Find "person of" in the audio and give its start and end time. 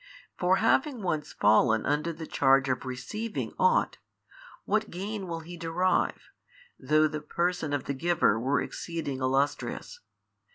7.21-7.83